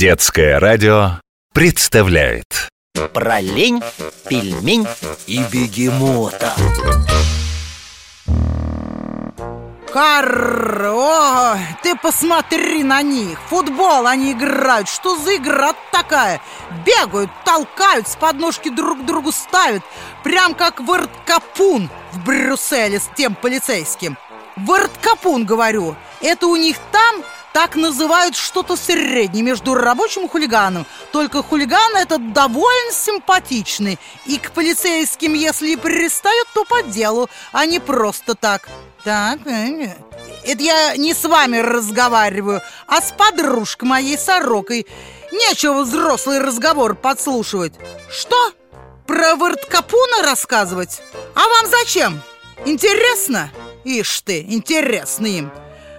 [0.00, 1.20] Детское радио
[1.52, 2.70] представляет.
[3.12, 3.82] Про лень,
[4.30, 4.86] пельмень
[5.26, 6.54] и бегемота.
[9.92, 13.38] Карр, о, ты посмотри на них.
[13.50, 16.40] Футбол они играют, что за игра такая?
[16.86, 19.82] Бегают, толкают, с подножки друг другу ставят.
[20.24, 24.16] Прям как Варткапун в Брюсселе с тем полицейским.
[24.56, 25.94] Варткапун, говорю.
[26.22, 27.22] Это у них там
[27.52, 34.52] так называют что-то среднее между рабочим и хулиганом Только хулиган этот довольно симпатичный И к
[34.52, 38.68] полицейским, если и пристают, то по делу, а не просто так
[39.04, 39.96] Так, э,
[40.44, 44.86] это я не с вами разговариваю, а с подружкой моей сорокой
[45.32, 47.74] Нечего взрослый разговор подслушивать
[48.10, 48.52] Что?
[49.06, 51.02] Про Варткапуна рассказывать?
[51.34, 52.22] А вам зачем?
[52.64, 53.50] Интересно?
[53.84, 55.50] Ишь ты, интересно им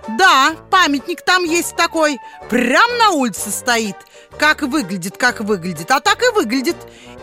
[0.08, 2.20] да, памятник там есть такой.
[2.50, 3.96] Прям на улице стоит.
[4.38, 5.92] Как выглядит, как выглядит.
[5.92, 6.76] А так и выглядит.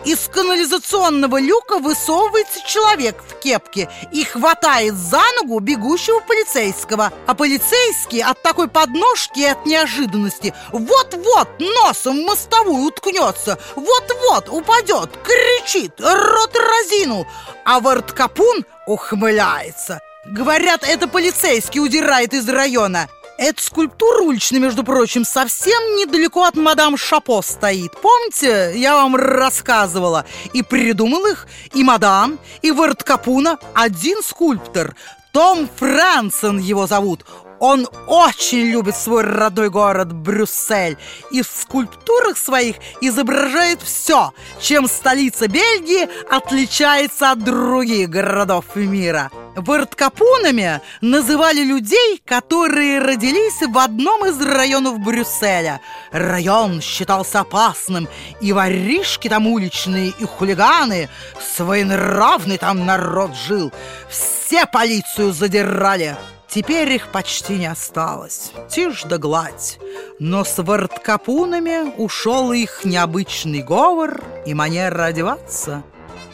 [0.05, 7.12] Из канализационного люка высовывается человек в кепке И хватает за ногу бегущего полицейского.
[7.27, 15.11] А полицейский от такой подножки и от неожиданности Вот-вот носом в мостовую уткнется Вот-вот упадет,
[15.25, 17.27] кричит, рот разинул
[17.65, 25.81] А Варткапун ухмыляется Говорят, это полицейский удирает из района эта скульптура уличная, между прочим, совсем
[25.97, 27.93] недалеко от мадам Шапо стоит.
[28.03, 30.27] Помните, я вам рассказывала?
[30.53, 34.97] И придумал их и мадам, и Верт Капуна один скульптор.
[35.33, 37.25] Том Фрэнсон его зовут.
[37.61, 40.97] Он очень любит свой родной город Брюссель
[41.31, 49.31] и в скульптурах своих изображает все, чем столица Бельгии отличается от других городов мира.
[49.61, 55.81] Верткапунами называли людей, которые родились в одном из районов Брюсселя.
[56.12, 58.09] Район считался опасным,
[58.41, 61.09] и воришки там уличные, и хулиганы,
[61.56, 63.72] своенравный там народ жил.
[64.09, 66.16] Все полицию задирали.
[66.49, 69.78] Теперь их почти не осталось, тишь да гладь
[70.19, 75.83] Но с ворткапунами ушел их необычный говор и манера одеваться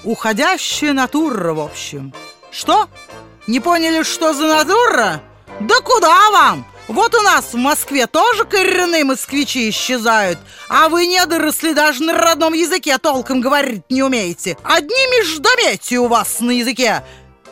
[0.04, 2.14] Уходящая натура, в общем
[2.54, 2.88] Что?
[3.46, 5.20] Не поняли, что за натура?
[5.60, 6.64] Да куда вам?
[6.86, 10.38] Вот у нас в Москве тоже коренные москвичи исчезают
[10.68, 16.40] А вы, недоросли, даже на родном языке толком говорить не умеете Одни междометия у вас
[16.40, 17.02] на языке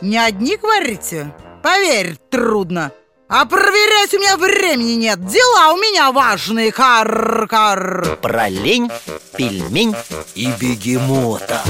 [0.01, 1.33] Не одни говорите?
[1.63, 2.91] Поверь, трудно.
[3.27, 5.25] А проверять у меня времени нет.
[5.25, 8.17] Дела у меня важные, кар-кар.
[8.21, 8.91] Про лень,
[9.35, 9.95] пельмень
[10.35, 11.63] и бегемота